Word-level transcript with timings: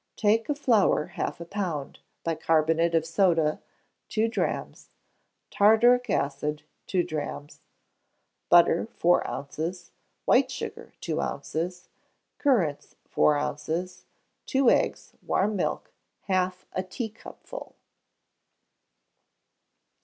Take 0.15 0.49
of 0.49 0.57
flour 0.57 1.05
half 1.13 1.39
a 1.39 1.45
pound; 1.45 1.99
bicarbonate 2.23 2.95
of 2.95 3.05
soda, 3.05 3.61
two 4.09 4.27
drachms; 4.27 4.89
tartaric 5.51 6.09
acid, 6.09 6.63
two 6.87 7.03
drachms; 7.03 7.61
butter, 8.49 8.87
four 8.95 9.27
ounces; 9.29 9.91
white 10.25 10.49
sugar, 10.49 10.91
two 11.01 11.21
ounces; 11.21 11.87
currants, 12.39 12.95
four 13.07 13.37
ounces; 13.37 14.05
two 14.47 14.71
eggs; 14.71 15.13
warm 15.21 15.55
milk, 15.55 15.93
half 16.21 16.65
a 16.73 16.81
teacupful. 16.81 17.75